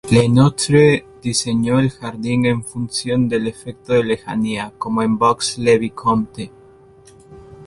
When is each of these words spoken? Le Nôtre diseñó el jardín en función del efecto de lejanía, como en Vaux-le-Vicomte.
Le 0.09 0.25
Nôtre 0.27 1.05
diseñó 1.21 1.79
el 1.79 1.91
jardín 1.91 2.47
en 2.47 2.63
función 2.63 3.29
del 3.29 3.45
efecto 3.47 3.93
de 3.93 4.03
lejanía, 4.03 4.73
como 4.75 5.03
en 5.03 5.15
Vaux-le-Vicomte. 5.19 6.49